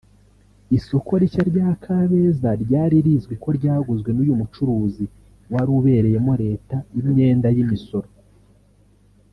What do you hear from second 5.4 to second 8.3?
wari ubereyemo leta imyenda y’imisoro